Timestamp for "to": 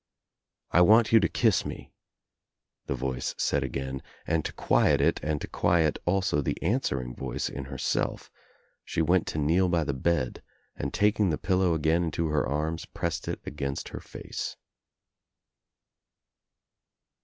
1.19-1.29, 4.45-4.51, 5.41-5.47, 9.27-9.37